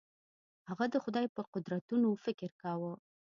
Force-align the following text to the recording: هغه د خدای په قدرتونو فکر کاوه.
هغه 0.69 0.85
د 0.93 0.95
خدای 1.03 1.25
په 1.35 1.41
قدرتونو 1.53 2.09
فکر 2.25 2.49
کاوه. 2.61 2.93